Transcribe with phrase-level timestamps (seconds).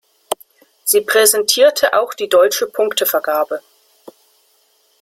[0.83, 3.61] Sie präsentierte auch die deutsche Punktevergabe.